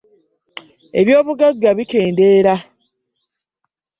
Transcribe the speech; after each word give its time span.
Obyobugagga 0.99 1.69
bikendeera. 1.77 2.53